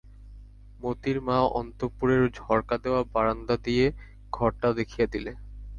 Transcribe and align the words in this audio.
মোতির 0.79 1.17
মা 1.21 1.37
অন্তঃপুরের 1.59 2.23
ঝরকা-দেওয়া 2.33 3.01
বারান্দা 3.13 3.55
দিয়ে 3.63 3.85
ঘরটা 4.31 4.67
দেখিয়ে 4.73 5.07
দিলে। 5.07 5.31